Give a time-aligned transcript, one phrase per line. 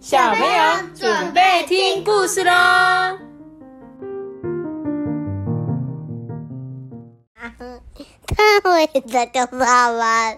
[0.00, 3.18] 小朋友准备听故事喽！
[8.62, 9.58] 我也在叫爸
[9.90, 10.34] 爸。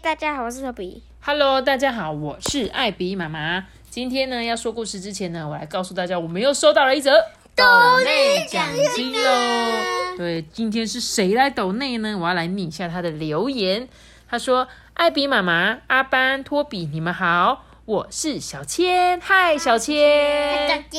[0.00, 1.02] 大家好，我是小比。
[1.20, 3.66] Hello，大家好，我是艾比妈妈。
[3.90, 7.10] 今天呢，要说故事之前呢，我来告诉大家，我们又收到了一则
[7.56, 7.64] 抖
[8.04, 10.16] 内奖金喽。
[10.16, 12.16] 对，今天是谁来抖内呢？
[12.16, 13.88] 我要来念一下他的留言。
[14.28, 19.20] 他说：“艾比妈妈、阿班、托比，你们好，我是小千。
[19.20, 20.66] 嗨，小千。
[20.66, 20.98] 大姐，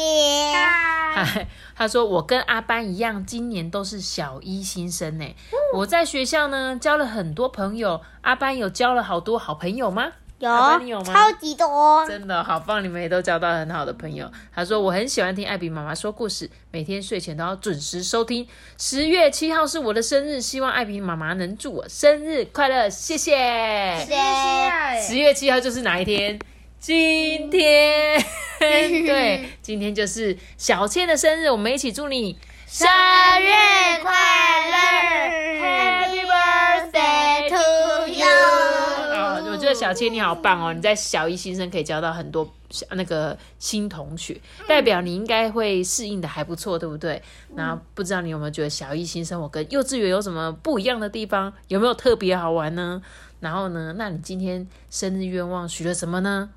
[1.15, 5.25] 嗨，他说我跟阿班一样，今年都是小一新生呢。
[5.73, 10.11] 我在学校呢交了很多朋友，阿班有交了好多好朋友吗？
[10.37, 12.05] 有你有吗超级多。
[12.07, 14.31] 真的好棒，你们也都交到很好的朋友。
[14.53, 18.47] 他说我很喜欢听艾比妈妈说故事，每天睡前都要准时收听。
[18.77, 23.31] 十月七号是我的生日，希望艾比妈妈能祝我生日快乐，谢谢。
[23.97, 25.01] 谢谢。
[25.01, 26.37] 十月七号就是哪一天？
[26.85, 28.23] 今天，
[28.59, 33.49] 对，今天就是小倩的生日，我们一起祝你生日
[34.03, 34.13] 快
[34.69, 34.77] 乐
[35.65, 37.55] ，Happy birthday to
[38.13, 38.27] you！
[38.27, 42.47] 哦，我觉得小倩你好棒哦，你在小一新生可以交到很多
[42.91, 47.19] 那个新同学，代表你应该会适应的还不错，对不对？
[47.55, 51.51] 那不知道你有没有觉得小一新生活跟幼稚园有什么不一样的地方？
[51.67, 53.01] 有没有特别好玩呢？
[53.39, 56.51] 然后呢，那你今天生日愿望许了什么呢？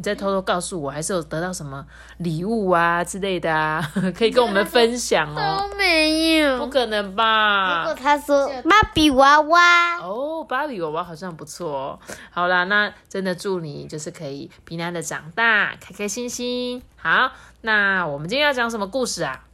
[0.00, 1.84] 你再偷偷告诉我，还是有得到什么
[2.16, 3.86] 礼物啊之类的啊？
[4.16, 5.58] 可以跟我们分享哦。
[5.68, 6.66] 都没有不。
[6.70, 7.80] 可能吧？
[7.80, 11.98] 如果他说芭比娃娃，哦，芭比娃娃好像不错哦。
[12.30, 16.82] 好啦，那真的祝你就是可以平安的长大，开开心心。
[16.96, 19.44] 好，那我们今天要讲什么故事啊？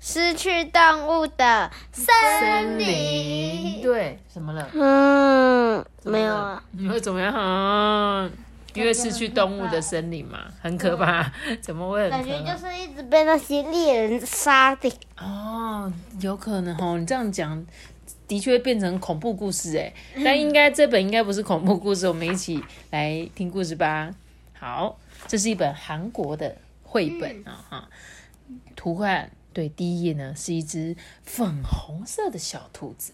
[0.00, 3.82] 失去动物的森林。
[3.82, 4.66] 对，什么了？
[4.72, 6.62] 嗯，没有啊。。
[6.70, 8.30] 你会怎么样？
[8.74, 11.32] 嗯因为是去动物的森林嘛， 很可怕。
[11.60, 12.34] 怎么会很可怕？
[12.34, 14.92] 感觉就是一直被那些猎人杀的。
[15.16, 16.98] 哦，有可能哦。
[16.98, 17.64] 你这样讲，
[18.26, 19.92] 的确变成恐怖故事哎。
[20.24, 24.12] 但应该这本应该不是恐怖故事，我们一起来听故事吧。
[24.58, 24.98] 好，
[25.28, 27.88] 这是一本韩国的绘本啊哈。
[28.74, 33.12] 图画对第一页呢是一只粉红色的小兔子。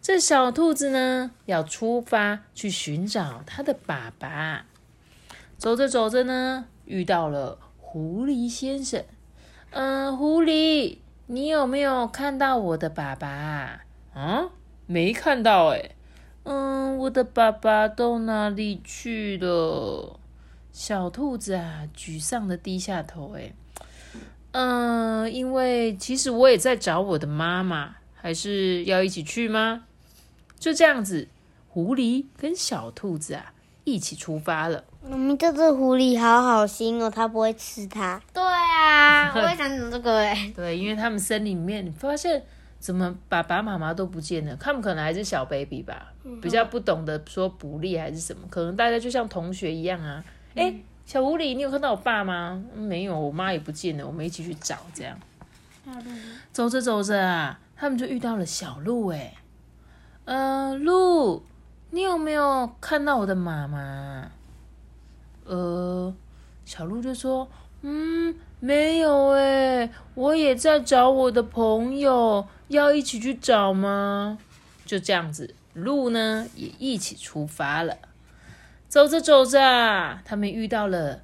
[0.00, 4.66] 这小兔子呢要出发去寻找它的爸爸。
[5.62, 9.04] 走着走着呢，遇到了狐狸先生。
[9.70, 13.84] 嗯，狐狸，你有没有看到我的爸爸啊？
[14.12, 14.50] 啊，
[14.86, 15.92] 没看到哎。
[16.42, 20.18] 嗯，我的爸爸到哪里去了？
[20.72, 23.36] 小兔子啊，沮丧的低下头。
[23.36, 23.54] 哎，
[24.50, 29.84] 嗯，因为其实我也在找我的妈妈，还是要一起去吗？
[30.58, 31.28] 就这样子，
[31.68, 34.82] 狐狸跟小兔子啊一起出发了。
[35.04, 38.20] 我们这只狐狸好好心哦，它不会吃它。
[38.32, 40.52] 对啊， 我也想讲这个哎。
[40.54, 42.42] 对，因为他们森林里面，你发现
[42.78, 50.22] 怎么爸爸妈妈都不见了，他们可能还是小 baby 吧，比较不懂得说捕猎还是什么，可能大家就像同学一样啊。
[50.54, 50.72] 哎、
[51.04, 52.62] 小狐狸，你有看到我爸吗？
[52.74, 54.76] 嗯没有，我妈也不见了，我们一起去找。
[54.94, 55.18] 这样
[56.52, 59.08] 走着走着啊，他们就遇到了小鹿。
[59.08, 59.34] 哎，
[60.26, 61.42] 呃，鹿，
[61.90, 64.30] 你有没有看到我的妈妈？
[65.54, 66.14] 呃，
[66.64, 67.46] 小鹿就说
[67.82, 74.38] ：“嗯，没有诶，我也在找我的朋友，要一起去找吗？”
[74.86, 77.98] 就这样子，鹿呢也一起出发了。
[78.88, 79.58] 走着走着，
[80.24, 81.20] 他们遇到了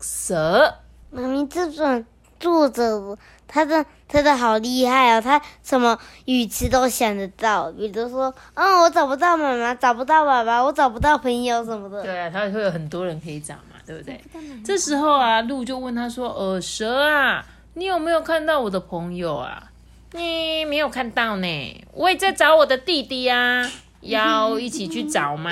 [0.00, 0.76] 蛇。
[1.10, 2.04] 妈咪，这种
[2.38, 3.18] 坐着，
[3.48, 3.84] 它的
[4.14, 12.00] 他的好厉害哦，他什么语词都想得到，比如说，嗯，我找不到妈妈，找不到爸爸，我找不到朋友什么的。
[12.04, 14.20] 对啊，他会有很多人可以找嘛，对不对？
[14.64, 19.70] 这时候啊，鹿就问他说：“呃，蛇啊，你有没有看到我的朋友啊？”
[20.16, 23.68] 你没有看到呢，我也在找我的弟弟啊，
[24.00, 25.50] 要一起去找吗？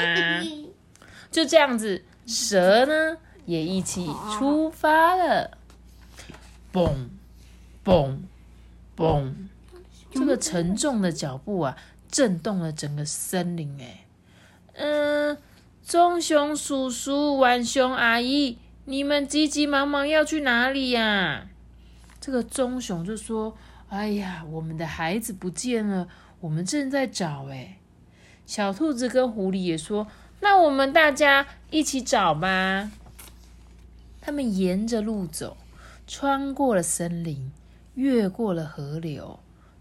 [1.33, 4.09] 就这样子，蛇呢也一起
[4.39, 5.51] 出发了。
[6.73, 7.09] 嘣
[7.85, 8.19] 嘣
[9.03, 9.33] 嘣！
[10.13, 11.77] 这个沉重的脚步啊，
[12.09, 13.77] 震动了整个森林。
[13.81, 14.07] 哎，
[14.75, 15.37] 嗯，
[15.83, 21.49] 棕熊叔叔、浣熊阿姨，你们急急忙忙要去哪里呀、
[22.21, 23.57] 这个棕熊就说
[23.91, 26.07] ：“哎呀，我们的孩子不见了，
[26.39, 27.79] 我们正在找。”哎，
[28.47, 30.07] 小兔子跟狐狸也说
[30.41, 32.93] ：“那我们大家一起找吧。”
[34.25, 35.57] 他们沿着路走，
[36.07, 37.51] 穿过了森林，
[37.95, 39.39] 越过了河流。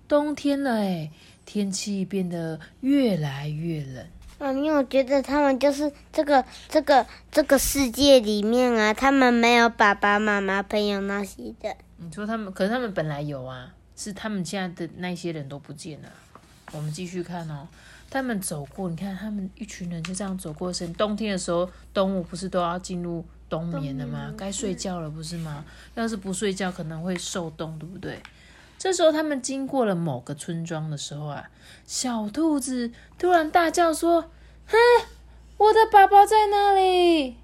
[0.07, 1.09] 冬天了，哎，
[1.45, 4.05] 天气变得越来越冷。
[4.39, 11.75] 嗯，因为，我觉得他们就是这个这个这个世界里面啊，他们没有爸爸妈妈、朋友那些的。
[11.97, 16.09] 你说他们，可是他们本来有啊，是他们现在的那些人都不见了。
[16.71, 17.67] 我们继续看哦，
[18.09, 20.91] 他们走过，你看他们一群人就这样走过身。
[20.95, 24.33] 冬天的时候，动物不是都要进入冬眠了吗？
[24.37, 25.65] 该睡觉了，不是吗？
[25.95, 28.17] 要是不睡觉，可能会受冻，对不对？
[28.77, 31.49] 这时候他们经过了某个村庄的时候啊，
[31.85, 34.31] 小兔子突然大叫说
[34.65, 34.77] ：“哼，
[35.57, 37.35] 我的宝宝在哪里？”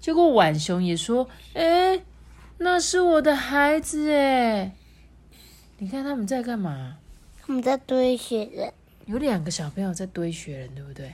[0.00, 2.02] 结果浣熊也说：“哎，
[2.58, 4.72] 那是我的孩子哎。”
[5.78, 6.98] 你看他们在干嘛？
[7.40, 8.72] 他们在堆雪人。
[9.06, 11.12] 有两个小朋友在堆雪人，对不对？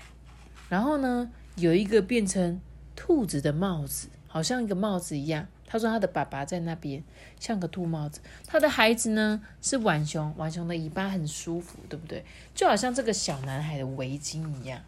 [0.70, 2.58] 然后呢，有一个变成
[2.96, 5.46] 兔子的帽子，好像一个帽子一样。
[5.66, 7.04] 他说他的爸爸在那边，
[7.38, 8.22] 像个兔帽子。
[8.46, 12.24] 他的孩子呢是浣熊，浣熊的尾巴很舒服，对不对？
[12.54, 14.80] 就好像这个小男孩的围巾一样。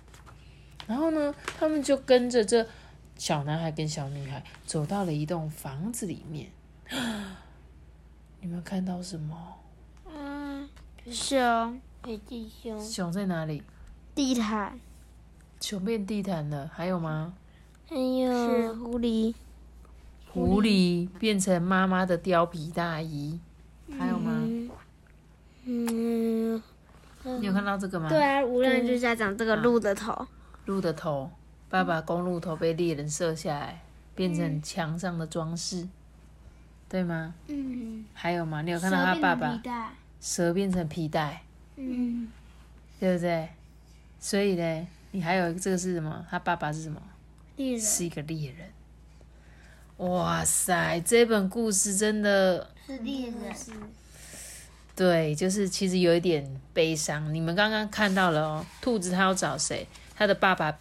[0.86, 2.66] 然后呢，他们就跟着这
[3.16, 6.50] 小男孩跟小女孩走到了一栋房子里面。
[8.40, 9.36] 你们看到什么？
[10.06, 10.68] 嗯，
[11.10, 13.62] 熊，北极熊，熊在哪里？
[14.14, 14.78] 地毯，
[15.60, 17.34] 熊变地毯了，还有吗？
[17.88, 19.34] 还有狐狸，
[20.32, 23.38] 狐狸变成妈妈的貂皮大衣，
[23.98, 24.42] 还有吗？
[25.64, 26.62] 嗯，
[27.40, 28.08] 你有看到这个吗？
[28.08, 30.26] 对啊，无论之下长这个鹿的头，
[30.64, 31.30] 鹿的头，
[31.68, 33.82] 爸爸公鹿头被猎人射下来，
[34.14, 35.86] 变成墙上的装饰，
[36.88, 37.34] 对吗？
[37.48, 38.62] 嗯，还有吗？
[38.62, 39.90] 你有看到他爸爸带，
[40.20, 41.42] 蛇变成皮带，
[41.76, 42.28] 嗯，
[42.98, 43.48] 对不对？
[44.18, 46.26] 所以呢，你还有这个是什么？
[46.30, 47.00] 他爸爸是什么？
[47.56, 48.68] 猎人是一个猎人。
[49.98, 53.36] 哇塞，这本故事真的是猎人，
[54.96, 57.32] 对，就是其实有一点悲伤。
[57.32, 59.86] 你们刚刚看到了哦，兔子它要找谁？
[60.16, 60.76] 它的爸爸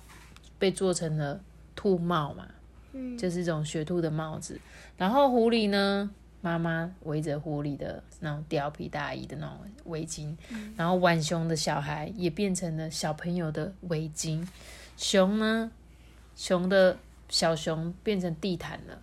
[0.58, 1.40] 被做成了
[1.76, 2.48] 兔帽嘛，
[2.94, 4.60] 嗯，就是一种雪兔的帽子。
[4.98, 6.10] 然后狐狸呢，
[6.42, 10.36] 妈妈围着狐狸的那种貂皮大衣的那种围巾。
[10.76, 14.48] 然后浣熊的小孩也变成了小朋友的围巾。
[14.98, 15.72] 熊呢，
[16.36, 16.98] 熊的
[17.30, 19.00] 小熊变成地毯了。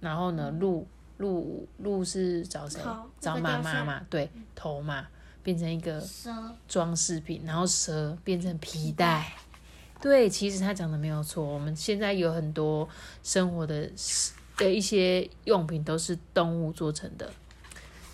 [0.00, 0.86] 然后呢，鹿
[1.16, 2.80] 鹿鹿是找谁？
[3.18, 5.08] 找妈妈嘛，对，头嘛，
[5.42, 6.30] 变成一个蛇，
[6.68, 9.32] 装饰品，然后蛇变成皮带。
[10.00, 11.44] 对，其实他讲的没有错。
[11.44, 12.88] 我们现在有很多
[13.24, 13.90] 生活的
[14.56, 17.28] 的一些用品都是动物做成的，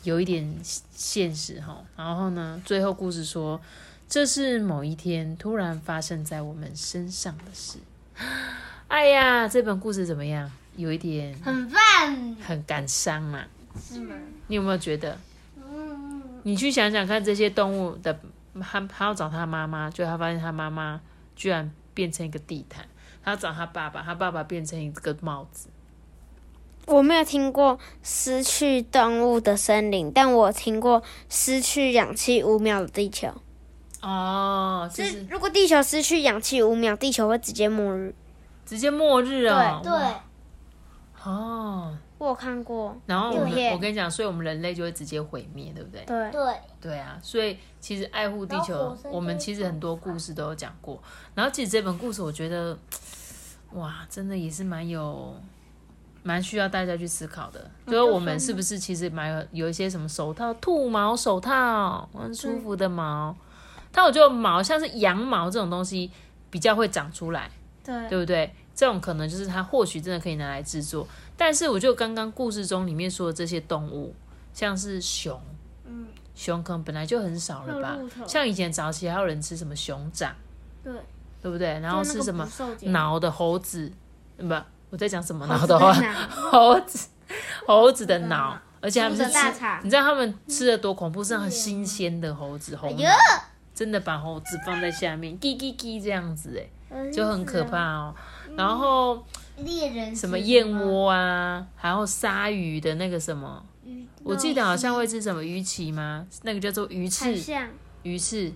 [0.03, 1.85] 有一点现实哈。
[1.95, 3.61] 然后呢，最后故事说，
[4.09, 7.77] 这是某一天突然发生在我们身上的事。
[8.88, 10.50] 哎呀，这本故事怎么样？
[10.76, 13.44] 有一点很棒，很感伤嘛。
[13.81, 14.14] 是吗？
[14.46, 15.19] 你有没有觉得？
[15.56, 18.19] 嗯，你去想想看，这些动物的，
[18.61, 21.00] 他他要找他妈妈，就他发现他妈妈
[21.34, 22.84] 居然变成一个地毯；
[23.25, 25.69] 他要找他爸爸，他爸爸变成一个帽子。
[26.87, 33.34] 我没有听过失去动物的森林，但我听过失去氧气五秒的地球。
[34.05, 38.15] 哦，就是是如果地球失去氧气五秒，地球会直接末日。
[38.67, 39.81] 直接末日啊。
[39.83, 39.93] 对，
[41.25, 42.95] 哦，我有看过。
[43.06, 46.05] 然后我们我跟你讲，所以我们人类就会直接毁灭，对不对？
[46.05, 51.03] 对，对，对啊，所以其实爱护地球我们其实很多故事都有讲过。
[51.35, 52.76] 然后其实这本故事，我觉得，
[53.73, 55.35] 哇，真的也是蛮有，
[56.23, 57.71] 蛮需要大家去思考的。
[57.87, 63.35] 就是我们是不是其实买有有一些什么手套，兔毛手套，很舒服的毛。
[63.95, 66.11] 但我觉得毛像是羊毛这种东西
[66.51, 67.49] 比较会长出来，
[67.85, 68.53] 对，对不对？
[68.75, 74.13] 这种可能就是它或许真的可以拿来制作，但是我觉得刚刚故事中里面说的这些动物，
[74.53, 75.41] 像是熊，
[75.87, 77.97] 嗯，熊可能本来就很少了吧？
[78.27, 80.35] 像以前早期还有人吃什么熊掌，
[80.83, 80.93] 对，
[81.41, 81.79] 对不对？
[81.79, 82.45] 然后是什么
[82.83, 83.93] 脑脑的猴子，
[84.37, 84.53] 不，
[84.91, 85.47] 我在讲什么？
[85.47, 85.95] 脑的话？
[86.29, 87.09] 猴子，
[87.69, 91.23] 猴子的脑，而且他们是吃肠，你知道他们吃的多恐怖？
[91.23, 93.09] 是很新鲜的猴子，猴脑呦，
[93.75, 98.14] 真的把猴子放在下面，叽叽叽这样子，哎，嗯就很可怕哦。
[98.57, 99.25] 然后
[99.59, 103.64] 猎人什么燕窝啊，还有鲨鱼的那个什么，
[104.23, 106.26] 我记得好像会吃什么鱼鳍吗？
[106.43, 107.35] 那个叫做鱼翅，
[108.04, 108.52] 鱼翅。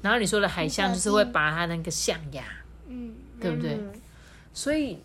[0.00, 2.42] 然后你说的海象就是会拔它那个象牙，
[2.88, 3.92] 嗯，对不对嗯
[4.52, 4.98] 所以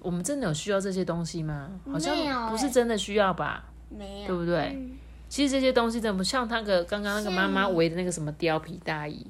[0.00, 1.70] 我们真的有需要这些东西吗？
[1.90, 2.14] 好像
[2.48, 4.76] 不是欸真的需要吧，没有，对不对？
[4.76, 4.92] 嗯
[5.28, 9.26] 其实这些东西怎么像那个刚刚那个妈妈围的那个什么貂皮大衣，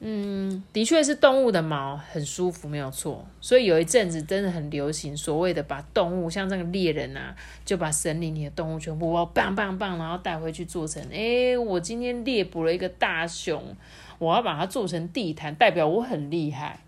[0.00, 3.24] 嗯，的确是动物的毛很舒服，没有错。
[3.40, 13.76] 所以有一阵子真的很流行所谓的把动物，像这个猎人啊，就把森林里的动物全部棒棒棒，然后带回去做成，诶，我今天猎捕了一个大熊，
[14.18, 16.80] 我要把它做成地毯，代表我很厉害。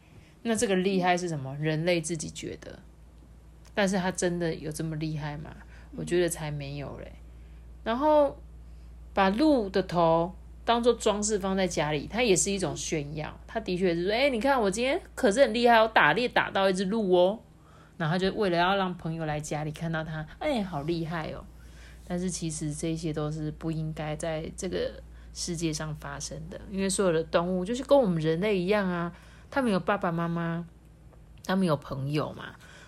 [0.42, 1.56] 那这个厉害是什么？
[1.56, 2.78] 人类自己觉得，
[3.74, 5.50] 但是他真的有这么厉害吗？
[5.96, 7.12] 我觉得才没有嘞。
[7.86, 8.36] 然后
[9.14, 13.32] 把鹿的头当做装饰放在家里，它也是一种炫耀。
[13.46, 17.38] 他的确是说，哎、你看我今天可是很厉害，我打猎打到一只鹿哦。
[17.96, 21.44] 然后就为了要让朋友来家里看到他，哎、好厉害哦。
[22.08, 24.90] 但是其实这些都是不应该在这个
[25.32, 29.12] 世界上发生的，因为所有的动物就是跟我们人类一样啊，
[29.48, 30.66] 他们有爸爸妈妈，
[31.44, 32.46] 他们有朋友嘛。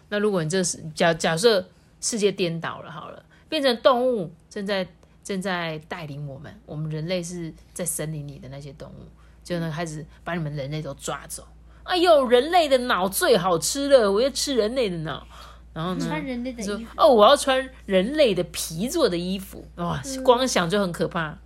[0.08, 1.64] 那如果你这是假假设
[2.00, 4.86] 世界颠倒了好了，变成动物正在
[5.24, 9.06] 正在带领我们，我们人类是在森林里的那些动物，
[9.42, 11.46] 就能开始把你们人类都抓走。
[11.84, 15.26] 哎呦，人类的脑最好吃了，我要吃人类的脑。
[15.74, 16.06] 然后呢？
[16.06, 21.38] 穿人类的衣服，哦，我要穿人类的皮做的衣服，哇，光想就很可怕，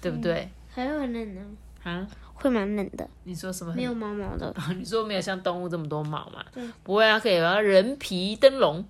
[0.00, 0.50] 对不对？
[0.74, 1.40] 还会很冷呢，
[1.84, 3.72] 啊，会蛮冷的，你说什么？
[3.74, 4.52] 没有毛毛的。
[4.76, 6.44] 你说没有像动物这么多毛嘛？
[6.82, 8.84] 不会啊，可以把它人皮灯笼，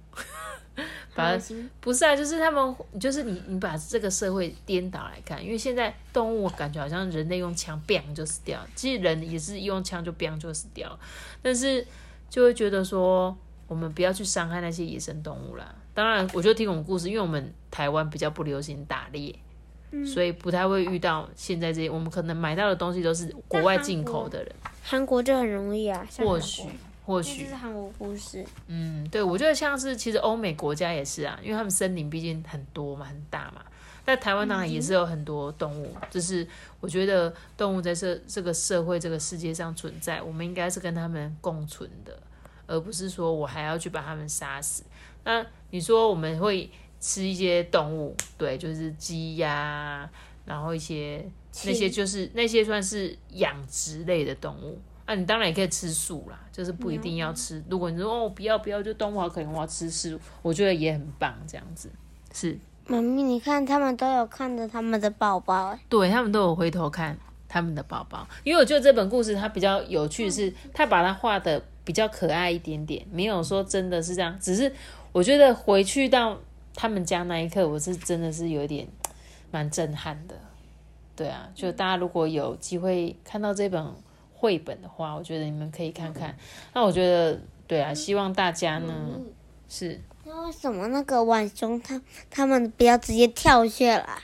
[1.17, 10.97] 把它行不是啊，就是他们，就是你你把这个社会颠倒来看，因为现在动物我感觉好像人类用枪 biang 就死掉，其实人也是用枪就 biang 就死掉，
[11.43, 11.85] 但是
[12.29, 15.75] 就会觉得说，我们不要去伤害那些野生动物啦。
[15.95, 19.35] 当然，我就听我们故事，因为我们台湾比较不流行打猎，
[20.05, 21.89] 所以不太会遇到现在这些。
[21.89, 26.39] 我们可能买到的东西都是国外进口的人，韩国就很容易啊，像韩国
[27.07, 33.63] 或许或这许是韩国故事，嗯，对，我觉得像是其实欧美国家也是啊，因为他们森林毕竟很多嘛，很大嘛。
[34.05, 36.47] 在台湾当然也是有很多动物，就是
[36.81, 42.17] 我觉得动物在这这个社会、这个世界上存在，我们应该是跟他们共存的，
[42.69, 44.85] 而不是说我还要去把他们杀死。
[45.25, 46.71] 那你说我们会
[47.01, 50.09] 吃一些动物，对，就是鸡呀、
[50.45, 51.29] 然后一些
[51.65, 54.81] 那些就是那些算是养殖类的动物。
[55.07, 57.63] 啊，你当然也可以吃素啦，就是不一定要吃。
[57.71, 61.89] 如果你说哦不要不要，就动物好可怜，我要吃素，我觉得也很棒，这样子
[62.33, 67.17] 是妈咪，你看他们都有看着他们的宝宝，哎，对他们都有回头看
[67.49, 74.73] 他们的宝宝，因为我觉得这本故事它比较有趣是，它把它画的比较可爱一点点，没有说真的是这样，只是
[75.13, 76.37] 我觉得回去到
[76.75, 78.89] 他们家那一刻，我是真的是有一点
[79.53, 80.35] 蛮震撼的。
[81.15, 83.83] 对啊，就大家如果有机会看到这本
[84.39, 86.37] 绘本的话，我觉得你们可以看看。
[86.75, 89.19] 那我觉得，对啊，希望大家呢
[89.69, 94.19] 是那为什么那个浣熊他他们不要直接跳下来？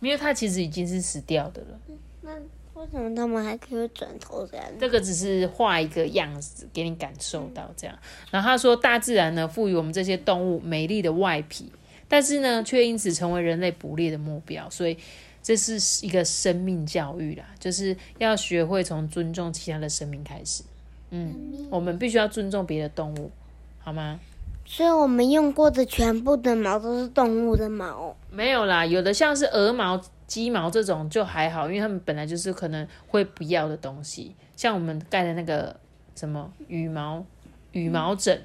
[0.00, 1.80] 因为它其实已经是死掉的了。
[2.22, 2.34] 那
[2.74, 4.66] 为什么他们还可以转头这样？
[4.80, 7.96] 这个只是画一个样子给你感受到这样。
[8.30, 11.70] 然后他说，大自然呢赋予我们这些动物美丽的外皮，
[12.08, 14.98] 但是呢却因此成为人类捕猎的目标，所以
[15.42, 20.62] 这是一个生命教育啦，就是要学会从尊重其他的生命开始。
[21.10, 23.30] 嗯，我们必须要尊重别的动物，
[23.80, 24.20] 好吗？
[24.64, 28.16] 所以我们用过的全部的毛都是动物的毛。
[28.30, 35.76] 没有啦，有的像是鹅毛、鸡毛这种就还好，因为它们本来就是可能会不要的东西，像我们盖的那个
[36.14, 37.22] 什么羽毛、
[37.72, 38.40] 羽毛枕、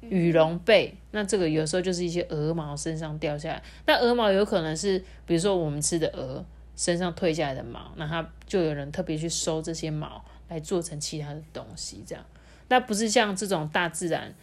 [0.00, 3.62] 羽绒被，那这个有时候就是一些鹅毛身上掉下来。
[3.86, 6.44] 那鹅毛有可能是，比如说我们吃的鹅
[6.76, 12.24] 身上退下来的毛，那它就有人特别去收这些毛来做成其他的东西，这样。
[12.68, 14.34] 那不是像这种大自然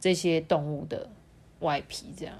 [0.00, 1.08] 这些动物的
[1.60, 2.34] 外皮这样。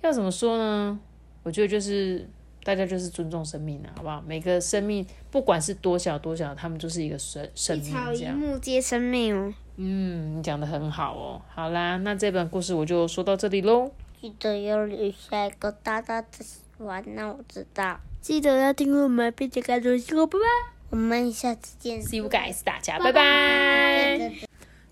[0.00, 0.98] 要怎么说呢？
[1.42, 2.28] 我觉得就是
[2.68, 4.22] 大家就是尊重生命啊，好不好？
[4.26, 8.36] 每个生命不管是多小多小，他们就是一个生生命草一这样。
[8.36, 9.54] 木皆生命哦。
[9.76, 11.40] 嗯，你讲的很好哦。
[11.48, 13.90] 好啦，那这本故事我就说到这里喽。
[14.20, 17.98] 记得要留下一个大大的喜欢，那我知道。
[18.20, 20.44] 记得要订阅我们，并且关注我，拜拜。
[20.90, 22.02] 我们下次见。
[22.02, 24.18] See you guys，大家拜拜。
[24.18, 24.32] 拜。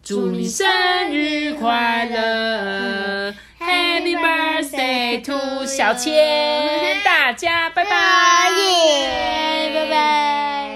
[0.03, 0.67] 祝你生
[1.13, 3.35] 日快乐
[3.67, 7.91] happy birthday to 小千大家拜拜
[8.51, 10.67] 耶拜拜